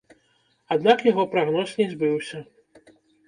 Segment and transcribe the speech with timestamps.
[0.75, 2.43] Аднак яго прагноз не збыўся.